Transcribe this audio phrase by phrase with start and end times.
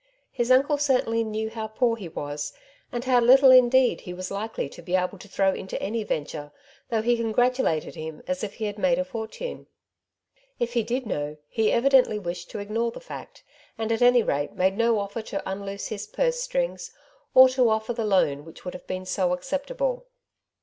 [0.31, 2.53] His uncle certainly knew how poor he was,
[2.91, 6.51] and how little indeed he was likely to be able to throw into any venture,
[6.89, 9.67] though he congratulated him as if he had made a fortune.
[10.57, 13.43] If he did know, he evidently wished to ignore the fact,
[13.77, 16.91] and at any rate made no offer to unloose his purse strings,
[17.35, 18.87] or to offer the I 124" Tzvo Sides to every Question^ loan whicli would have
[18.87, 20.07] been so acceptable."